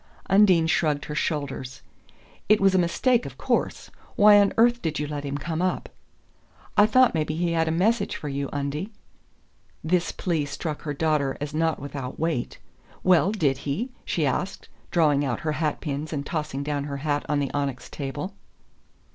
Undine 0.31 0.65
shrugged 0.65 1.05
her 1.05 1.13
shoulders. 1.13 1.83
"It 2.49 2.59
was 2.59 2.73
a 2.73 2.79
mistake, 2.79 3.27
of 3.27 3.37
course. 3.37 3.91
Why 4.15 4.39
on 4.39 4.51
earth 4.57 4.81
did 4.81 4.97
you 4.97 5.05
let 5.05 5.23
him 5.23 5.37
come 5.37 5.61
up?" 5.61 5.89
"I 6.75 6.87
thought 6.87 7.13
maybe 7.13 7.35
he 7.35 7.51
had 7.51 7.67
a 7.67 7.71
message 7.71 8.15
for 8.15 8.27
you, 8.27 8.49
Undie." 8.51 8.91
This 9.83 10.11
plea 10.11 10.45
struck 10.45 10.81
her 10.81 10.93
daughter 10.95 11.37
as 11.39 11.53
not 11.53 11.79
without 11.79 12.19
weight. 12.19 12.57
"Well, 13.03 13.31
did 13.31 13.59
he?" 13.59 13.91
she 14.03 14.25
asked, 14.25 14.69
drawing 14.89 15.23
out 15.23 15.41
her 15.41 15.51
hat 15.51 15.81
pins 15.81 16.11
and 16.11 16.25
tossing 16.25 16.63
down 16.63 16.85
her 16.85 16.97
hat 17.05 17.23
on 17.29 17.37
the 17.37 17.51
onyx 17.53 17.87
table. 17.87 18.33